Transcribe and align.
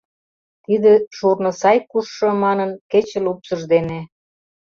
Тиде 0.63 0.93
шурно 1.15 1.51
сай 1.61 1.77
кушшо», 1.89 2.27
Манын, 2.43 2.71
кече 2.91 3.19
лупсыж 3.25 3.61
дене 3.73 3.99